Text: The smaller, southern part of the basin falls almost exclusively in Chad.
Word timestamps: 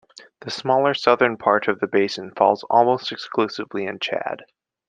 The 0.39 0.49
smaller, 0.49 0.95
southern 0.95 1.37
part 1.37 1.67
of 1.67 1.79
the 1.79 1.85
basin 1.85 2.31
falls 2.35 2.63
almost 2.71 3.11
exclusively 3.11 3.85
in 3.85 3.99
Chad. 3.99 4.41